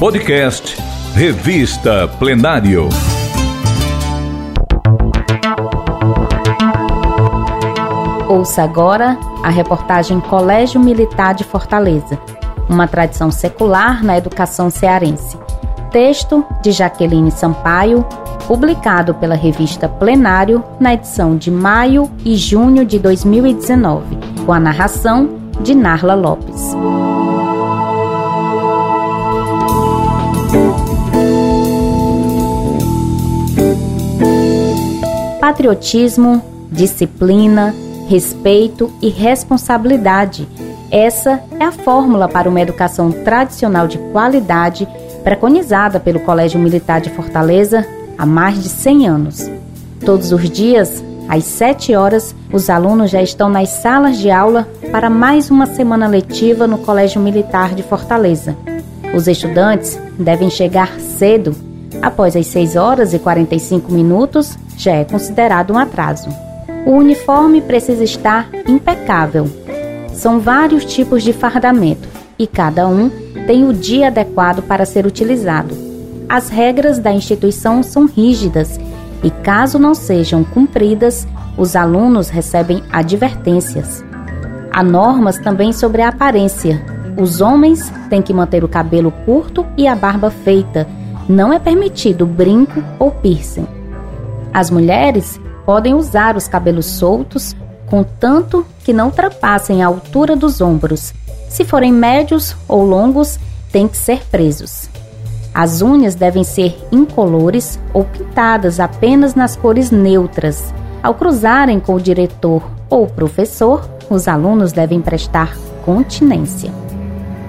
Podcast 0.00 0.78
Revista 1.14 2.08
Plenário. 2.18 2.88
Ouça 8.26 8.62
agora 8.62 9.18
a 9.44 9.50
reportagem 9.50 10.18
Colégio 10.18 10.80
Militar 10.80 11.34
de 11.34 11.44
Fortaleza, 11.44 12.18
uma 12.66 12.88
tradição 12.88 13.30
secular 13.30 14.02
na 14.02 14.16
educação 14.16 14.70
cearense. 14.70 15.36
Texto 15.90 16.46
de 16.62 16.72
Jaqueline 16.72 17.30
Sampaio, 17.30 18.02
publicado 18.46 19.12
pela 19.12 19.34
revista 19.34 19.86
Plenário 19.86 20.64
na 20.80 20.94
edição 20.94 21.36
de 21.36 21.50
maio 21.50 22.10
e 22.24 22.36
junho 22.36 22.86
de 22.86 22.98
2019, 22.98 24.16
com 24.46 24.52
a 24.54 24.58
narração 24.58 25.28
de 25.60 25.74
Narla 25.74 26.14
Lopes. 26.14 26.74
Patriotismo, 35.40 36.42
disciplina, 36.70 37.74
respeito 38.08 38.92
e 39.00 39.08
responsabilidade. 39.08 40.46
Essa 40.90 41.40
é 41.58 41.64
a 41.64 41.72
fórmula 41.72 42.28
para 42.28 42.48
uma 42.48 42.60
educação 42.60 43.10
tradicional 43.10 43.88
de 43.88 43.96
qualidade 44.12 44.86
preconizada 45.24 45.98
pelo 45.98 46.20
Colégio 46.20 46.60
Militar 46.60 47.00
de 47.00 47.08
Fortaleza 47.08 47.86
há 48.18 48.26
mais 48.26 48.62
de 48.62 48.68
100 48.68 49.08
anos. 49.08 49.50
Todos 50.04 50.30
os 50.30 50.50
dias, 50.50 51.02
às 51.26 51.44
7 51.44 51.94
horas, 51.94 52.34
os 52.52 52.68
alunos 52.68 53.10
já 53.10 53.22
estão 53.22 53.48
nas 53.48 53.70
salas 53.70 54.18
de 54.18 54.30
aula 54.30 54.68
para 54.92 55.08
mais 55.08 55.50
uma 55.50 55.64
semana 55.64 56.06
letiva 56.06 56.66
no 56.66 56.78
Colégio 56.78 57.20
Militar 57.20 57.74
de 57.74 57.82
Fortaleza. 57.82 58.56
Os 59.14 59.26
estudantes 59.26 59.98
devem 60.18 60.50
chegar 60.50 61.00
cedo. 61.00 61.54
Após 62.02 62.36
as 62.36 62.46
6 62.46 62.76
horas 62.76 63.14
e 63.14 63.18
45 63.18 63.92
minutos, 63.92 64.58
já 64.80 64.92
é 64.94 65.04
considerado 65.04 65.74
um 65.74 65.78
atraso. 65.78 66.30
O 66.86 66.92
uniforme 66.92 67.60
precisa 67.60 68.02
estar 68.02 68.48
impecável. 68.66 69.46
São 70.14 70.40
vários 70.40 70.86
tipos 70.86 71.22
de 71.22 71.34
fardamento 71.34 72.08
e 72.38 72.46
cada 72.46 72.88
um 72.88 73.10
tem 73.46 73.68
o 73.68 73.74
dia 73.74 74.06
adequado 74.06 74.62
para 74.62 74.86
ser 74.86 75.04
utilizado. 75.04 75.76
As 76.26 76.48
regras 76.48 76.98
da 76.98 77.12
instituição 77.12 77.82
são 77.82 78.06
rígidas 78.06 78.80
e, 79.22 79.30
caso 79.30 79.78
não 79.78 79.94
sejam 79.94 80.42
cumpridas, 80.42 81.28
os 81.58 81.76
alunos 81.76 82.30
recebem 82.30 82.82
advertências. 82.90 84.02
Há 84.72 84.82
normas 84.82 85.38
também 85.38 85.72
sobre 85.72 86.00
a 86.00 86.08
aparência. 86.08 86.82
Os 87.18 87.42
homens 87.42 87.92
têm 88.08 88.22
que 88.22 88.32
manter 88.32 88.64
o 88.64 88.68
cabelo 88.68 89.12
curto 89.26 89.66
e 89.76 89.86
a 89.86 89.94
barba 89.94 90.30
feita. 90.30 90.86
Não 91.28 91.52
é 91.52 91.58
permitido 91.58 92.24
brinco 92.24 92.82
ou 92.98 93.10
piercing. 93.10 93.79
As 94.52 94.70
mulheres 94.70 95.40
podem 95.64 95.94
usar 95.94 96.36
os 96.36 96.48
cabelos 96.48 96.86
soltos, 96.86 97.54
contanto 97.86 98.66
que 98.84 98.92
não 98.92 99.06
ultrapassem 99.06 99.82
a 99.82 99.86
altura 99.86 100.34
dos 100.34 100.60
ombros. 100.60 101.12
Se 101.48 101.64
forem 101.64 101.92
médios 101.92 102.56
ou 102.68 102.84
longos, 102.84 103.38
têm 103.72 103.86
que 103.86 103.96
ser 103.96 104.24
presos. 104.30 104.88
As 105.52 105.82
unhas 105.82 106.14
devem 106.14 106.44
ser 106.44 106.78
incolores 106.92 107.78
ou 107.92 108.04
pintadas 108.04 108.78
apenas 108.78 109.34
nas 109.34 109.56
cores 109.56 109.90
neutras. 109.90 110.72
Ao 111.02 111.14
cruzarem 111.14 111.80
com 111.80 111.94
o 111.94 112.00
diretor 112.00 112.62
ou 112.88 113.06
professor, 113.06 113.88
os 114.08 114.28
alunos 114.28 114.72
devem 114.72 115.00
prestar 115.00 115.56
continência. 115.84 116.72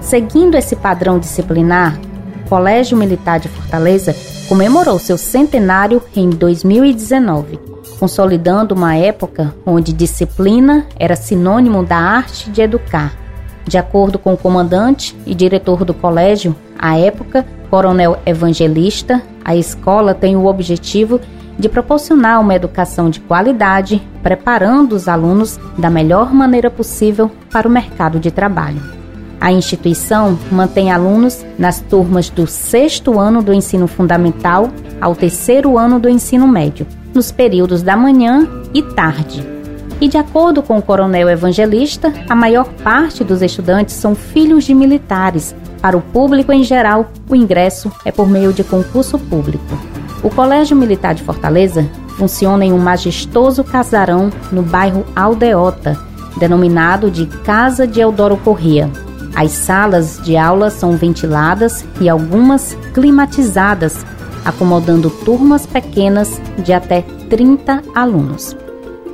Seguindo 0.00 0.56
esse 0.56 0.74
padrão 0.74 1.18
disciplinar, 1.18 1.98
o 2.44 2.48
Colégio 2.48 2.96
Militar 2.96 3.38
de 3.38 3.48
Fortaleza 3.48 4.14
comemorou 4.52 4.98
seu 4.98 5.16
centenário 5.16 6.02
em 6.14 6.28
2019, 6.28 7.58
consolidando 7.98 8.74
uma 8.74 8.94
época 8.94 9.54
onde 9.64 9.94
disciplina 9.94 10.84
era 10.98 11.16
sinônimo 11.16 11.82
da 11.82 11.96
arte 11.96 12.50
de 12.50 12.60
educar. 12.60 13.16
De 13.66 13.78
acordo 13.78 14.18
com 14.18 14.34
o 14.34 14.36
comandante 14.36 15.16
e 15.24 15.34
diretor 15.34 15.86
do 15.86 15.94
colégio, 15.94 16.54
à 16.78 16.98
época, 16.98 17.46
Coronel 17.70 18.18
Evangelista, 18.26 19.22
a 19.42 19.56
escola 19.56 20.12
tem 20.12 20.36
o 20.36 20.44
objetivo 20.44 21.18
de 21.58 21.66
proporcionar 21.66 22.38
uma 22.38 22.54
educação 22.54 23.08
de 23.08 23.20
qualidade, 23.20 24.06
preparando 24.22 24.92
os 24.92 25.08
alunos 25.08 25.58
da 25.78 25.88
melhor 25.88 26.30
maneira 26.34 26.70
possível 26.70 27.30
para 27.50 27.66
o 27.66 27.70
mercado 27.70 28.20
de 28.20 28.30
trabalho. 28.30 29.01
A 29.42 29.50
instituição 29.50 30.38
mantém 30.52 30.92
alunos 30.92 31.44
nas 31.58 31.80
turmas 31.80 32.30
do 32.30 32.46
sexto 32.46 33.18
ano 33.18 33.42
do 33.42 33.52
ensino 33.52 33.88
fundamental 33.88 34.70
ao 35.00 35.16
terceiro 35.16 35.76
ano 35.76 35.98
do 35.98 36.08
ensino 36.08 36.46
médio, 36.46 36.86
nos 37.12 37.32
períodos 37.32 37.82
da 37.82 37.96
manhã 37.96 38.48
e 38.72 38.80
tarde. 38.80 39.44
E 40.00 40.06
de 40.06 40.16
acordo 40.16 40.62
com 40.62 40.78
o 40.78 40.82
coronel 40.82 41.28
evangelista, 41.28 42.12
a 42.28 42.36
maior 42.36 42.68
parte 42.84 43.24
dos 43.24 43.42
estudantes 43.42 43.96
são 43.96 44.14
filhos 44.14 44.62
de 44.62 44.74
militares. 44.74 45.56
Para 45.80 45.96
o 45.96 46.00
público 46.00 46.52
em 46.52 46.62
geral, 46.62 47.10
o 47.28 47.34
ingresso 47.34 47.90
é 48.04 48.12
por 48.12 48.28
meio 48.28 48.52
de 48.52 48.62
concurso 48.62 49.18
público. 49.18 49.76
O 50.22 50.30
Colégio 50.30 50.76
Militar 50.76 51.16
de 51.16 51.24
Fortaleza 51.24 51.84
funciona 52.16 52.64
em 52.64 52.72
um 52.72 52.78
majestoso 52.78 53.64
casarão 53.64 54.30
no 54.52 54.62
bairro 54.62 55.04
Aldeota, 55.16 55.98
denominado 56.36 57.10
de 57.10 57.26
Casa 57.26 57.88
de 57.88 57.98
Eudoro 57.98 58.36
Corrêa. 58.36 58.88
As 59.34 59.52
salas 59.52 60.20
de 60.22 60.36
aula 60.36 60.70
são 60.70 60.96
ventiladas 60.96 61.84
e 62.00 62.08
algumas 62.08 62.76
climatizadas, 62.92 64.04
acomodando 64.44 65.08
turmas 65.10 65.66
pequenas 65.66 66.40
de 66.58 66.72
até 66.72 67.02
30 67.30 67.82
alunos. 67.94 68.56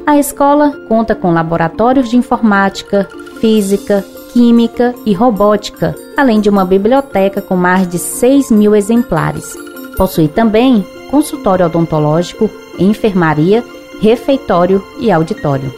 A 0.07 0.19
escola 0.19 0.73
conta 0.89 1.15
com 1.15 1.33
laboratórios 1.33 2.09
de 2.09 2.17
informática, 2.17 3.09
física, 3.41 4.05
química 4.33 4.95
e 5.07 5.13
robótica, 5.13 5.95
além 6.17 6.41
de 6.41 6.49
uma 6.49 6.65
biblioteca 6.65 7.41
com 7.41 7.57
mais 7.57 7.87
de 7.87 7.99
6 7.99 8.51
mil 8.51 8.75
exemplares. 8.75 9.55
Possui 9.97 10.29
também 10.29 10.85
consultório 11.11 11.67
odontológico, 11.67 12.51
enfermaria, 12.79 13.65
refeitório 14.01 14.83
e 15.01 15.11
auditório. 15.11 15.73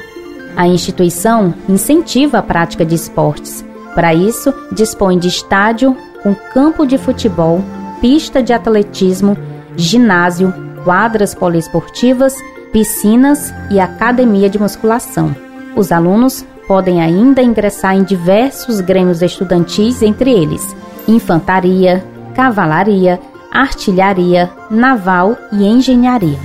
A 0.56 0.66
instituição 0.66 1.54
incentiva 1.68 2.38
a 2.38 2.42
prática 2.42 2.84
de 2.84 2.94
esportes, 2.94 3.64
para 3.94 4.14
isso, 4.14 4.52
dispõe 4.72 5.18
de 5.18 5.28
estádio 5.28 5.96
com 6.22 6.34
campo 6.34 6.86
de 6.86 6.98
futebol, 6.98 7.62
pista 8.00 8.42
de 8.42 8.52
atletismo, 8.52 9.36
ginásio, 9.76 10.52
quadras 10.84 11.34
poliesportivas, 11.34 12.34
piscinas 12.72 13.52
e 13.70 13.80
academia 13.80 14.48
de 14.48 14.58
musculação. 14.58 15.34
Os 15.76 15.90
alunos 15.92 16.44
podem 16.66 17.02
ainda 17.02 17.42
ingressar 17.42 17.96
em 17.96 18.04
diversos 18.04 18.80
grêmios 18.80 19.22
estudantis, 19.22 20.02
entre 20.02 20.30
eles 20.30 20.74
infantaria, 21.08 22.04
cavalaria, 22.34 23.20
artilharia, 23.50 24.50
naval 24.70 25.36
e 25.52 25.66
engenharia. 25.66 26.38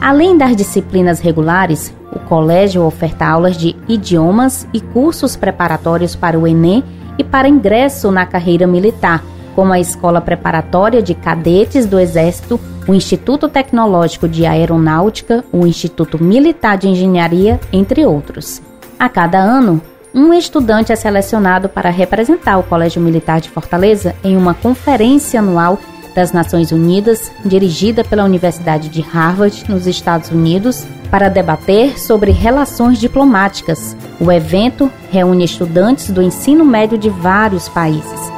Além 0.00 0.36
das 0.36 0.56
disciplinas 0.56 1.20
regulares, 1.20 1.92
o 2.16 2.18
colégio 2.18 2.82
oferta 2.82 3.26
aulas 3.26 3.56
de 3.56 3.76
idiomas 3.86 4.66
e 4.72 4.80
cursos 4.80 5.36
preparatórios 5.36 6.16
para 6.16 6.38
o 6.38 6.46
Enem 6.46 6.82
e 7.18 7.22
para 7.22 7.48
ingresso 7.48 8.10
na 8.10 8.26
carreira 8.26 8.66
militar, 8.66 9.22
como 9.54 9.72
a 9.72 9.78
Escola 9.78 10.20
Preparatória 10.20 11.02
de 11.02 11.14
Cadetes 11.14 11.86
do 11.86 11.98
Exército, 11.98 12.58
o 12.88 12.94
Instituto 12.94 13.48
Tecnológico 13.48 14.28
de 14.28 14.46
Aeronáutica, 14.46 15.44
o 15.52 15.66
Instituto 15.66 16.22
Militar 16.22 16.78
de 16.78 16.88
Engenharia, 16.88 17.60
entre 17.72 18.04
outros. 18.04 18.62
A 18.98 19.08
cada 19.08 19.38
ano, 19.38 19.80
um 20.14 20.32
estudante 20.32 20.92
é 20.92 20.96
selecionado 20.96 21.68
para 21.68 21.90
representar 21.90 22.58
o 22.58 22.62
Colégio 22.62 23.02
Militar 23.02 23.40
de 23.40 23.50
Fortaleza 23.50 24.14
em 24.24 24.36
uma 24.36 24.54
conferência 24.54 25.40
anual 25.40 25.78
das 26.16 26.32
Nações 26.32 26.72
Unidas, 26.72 27.30
dirigida 27.44 28.02
pela 28.02 28.24
Universidade 28.24 28.88
de 28.88 29.02
Harvard, 29.02 29.66
nos 29.68 29.86
Estados 29.86 30.30
Unidos, 30.30 30.86
para 31.10 31.28
debater 31.28 32.00
sobre 32.00 32.30
relações 32.30 32.98
diplomáticas. 32.98 33.94
O 34.18 34.32
evento 34.32 34.90
reúne 35.10 35.44
estudantes 35.44 36.10
do 36.10 36.22
ensino 36.22 36.64
médio 36.64 36.96
de 36.96 37.10
vários 37.10 37.68
países. 37.68 38.32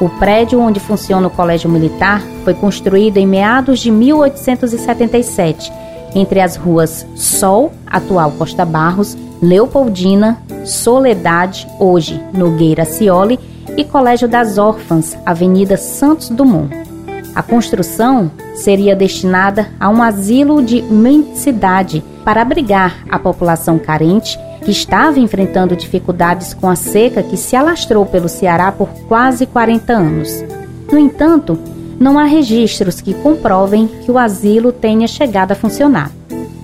O 0.00 0.08
prédio 0.08 0.60
onde 0.60 0.80
funciona 0.80 1.28
o 1.28 1.30
Colégio 1.30 1.70
Militar 1.70 2.20
foi 2.42 2.52
construído 2.52 3.18
em 3.18 3.28
meados 3.28 3.78
de 3.78 3.92
1877, 3.92 5.72
entre 6.16 6.40
as 6.40 6.56
ruas 6.56 7.06
Sol, 7.14 7.72
atual 7.86 8.32
Costa 8.32 8.64
Barros, 8.64 9.16
Leopoldina, 9.40 10.42
Soledade, 10.64 11.68
hoje 11.78 12.20
Nogueira 12.34 12.84
Cioli, 12.84 13.38
e 13.76 13.84
Colégio 13.84 14.26
das 14.26 14.58
Órfãs, 14.58 15.16
Avenida 15.24 15.76
Santos 15.76 16.28
Dumont. 16.28 16.89
A 17.34 17.42
construção 17.42 18.30
seria 18.54 18.96
destinada 18.96 19.68
a 19.78 19.88
um 19.88 20.02
asilo 20.02 20.62
de 20.62 20.82
mendicidade 20.82 22.02
para 22.24 22.42
abrigar 22.42 23.04
a 23.08 23.18
população 23.18 23.78
carente 23.78 24.38
que 24.64 24.70
estava 24.70 25.18
enfrentando 25.18 25.76
dificuldades 25.76 26.52
com 26.52 26.68
a 26.68 26.76
seca 26.76 27.22
que 27.22 27.36
se 27.36 27.56
alastrou 27.56 28.04
pelo 28.04 28.28
Ceará 28.28 28.70
por 28.70 28.88
quase 29.08 29.46
40 29.46 29.92
anos. 29.92 30.44
No 30.90 30.98
entanto, 30.98 31.58
não 31.98 32.18
há 32.18 32.24
registros 32.24 33.00
que 33.00 33.14
comprovem 33.14 33.86
que 33.86 34.10
o 34.10 34.18
asilo 34.18 34.72
tenha 34.72 35.06
chegado 35.06 35.52
a 35.52 35.54
funcionar. 35.54 36.10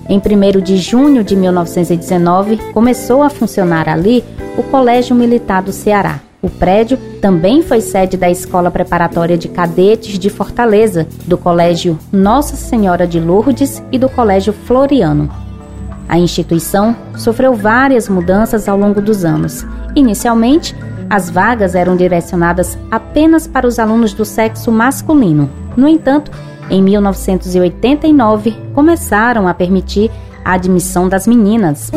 Em 0.09 0.19
1 0.19 0.61
de 0.61 0.77
junho 0.77 1.23
de 1.23 1.35
1919, 1.35 2.57
começou 2.71 3.21
a 3.21 3.29
funcionar 3.29 3.89
ali 3.89 4.23
o 4.57 4.63
Colégio 4.63 5.15
Militar 5.15 5.61
do 5.61 5.71
Ceará. 5.71 6.21
O 6.41 6.49
prédio 6.49 6.97
também 7.19 7.63
foi 7.63 7.81
sede 7.81 8.15
da 8.15 8.29
Escola 8.29 8.69
Preparatória 8.69 9.37
de 9.37 9.47
Cadetes 9.47 10.19
de 10.19 10.29
Fortaleza, 10.29 11.07
do 11.25 11.37
Colégio 11.37 11.97
Nossa 12.11 12.55
Senhora 12.55 13.07
de 13.07 13.19
Lourdes 13.19 13.81
e 13.91 13.97
do 13.97 14.07
Colégio 14.07 14.53
Floriano. 14.53 15.29
A 16.07 16.19
instituição 16.19 16.95
sofreu 17.17 17.53
várias 17.53 18.07
mudanças 18.07 18.69
ao 18.69 18.77
longo 18.77 19.01
dos 19.01 19.25
anos. 19.25 19.65
Inicialmente, 19.95 20.75
as 21.09 21.29
vagas 21.29 21.73
eram 21.73 21.95
direcionadas 21.95 22.77
apenas 22.91 23.47
para 23.47 23.67
os 23.67 23.79
alunos 23.79 24.13
do 24.13 24.23
sexo 24.23 24.71
masculino. 24.71 25.49
No 25.75 25.87
entanto, 25.87 26.31
em 26.69 26.83
1989, 26.83 28.55
começaram 28.75 29.47
a 29.47 29.53
permitir 29.53 30.11
a 30.45 30.53
admissão 30.53 31.09
das 31.09 31.25
meninas. 31.25 31.91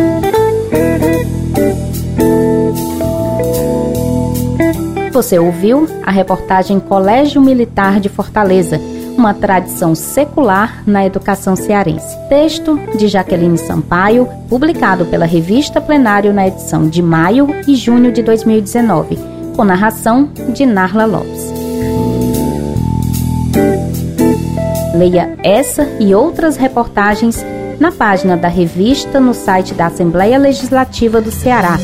Você 5.20 5.38
ouviu 5.38 5.86
a 6.02 6.10
reportagem 6.10 6.80
Colégio 6.80 7.42
Militar 7.42 8.00
de 8.00 8.08
Fortaleza, 8.08 8.80
uma 9.18 9.34
tradição 9.34 9.94
secular 9.94 10.82
na 10.86 11.04
educação 11.04 11.54
cearense. 11.54 12.16
Texto 12.30 12.80
de 12.96 13.06
Jaqueline 13.06 13.58
Sampaio, 13.58 14.26
publicado 14.48 15.04
pela 15.04 15.26
Revista 15.26 15.78
Plenário 15.78 16.32
na 16.32 16.48
edição 16.48 16.88
de 16.88 17.02
maio 17.02 17.48
e 17.68 17.76
junho 17.76 18.10
de 18.10 18.22
2019, 18.22 19.18
com 19.54 19.62
narração 19.62 20.30
de 20.54 20.64
Narla 20.64 21.04
Lopes. 21.04 21.52
Leia 24.94 25.36
essa 25.44 25.86
e 26.00 26.14
outras 26.14 26.56
reportagens 26.56 27.44
na 27.78 27.92
página 27.92 28.38
da 28.38 28.48
revista 28.48 29.20
no 29.20 29.34
site 29.34 29.74
da 29.74 29.88
Assembleia 29.88 30.38
Legislativa 30.38 31.20
do 31.20 31.30
Ceará. 31.30 31.76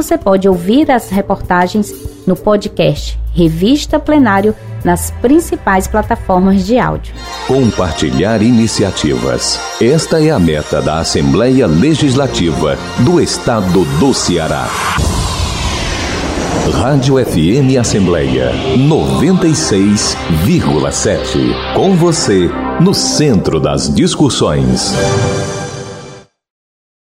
Você 0.00 0.16
pode 0.16 0.48
ouvir 0.48 0.90
as 0.90 1.10
reportagens 1.10 1.94
no 2.26 2.34
podcast 2.34 3.20
Revista 3.34 4.00
Plenário 4.00 4.56
nas 4.82 5.10
principais 5.10 5.86
plataformas 5.86 6.64
de 6.64 6.78
áudio. 6.78 7.12
Compartilhar 7.46 8.40
iniciativas. 8.40 9.60
Esta 9.78 10.18
é 10.18 10.30
a 10.30 10.38
meta 10.38 10.80
da 10.80 11.00
Assembleia 11.00 11.66
Legislativa 11.66 12.78
do 13.00 13.20
Estado 13.20 13.84
do 13.98 14.14
Ceará. 14.14 14.70
Rádio 16.72 17.22
FM 17.22 17.76
Assembleia 17.78 18.52
96,7. 18.78 21.74
Com 21.74 21.94
você, 21.94 22.48
no 22.80 22.94
centro 22.94 23.60
das 23.60 23.94
discussões. 23.94 24.94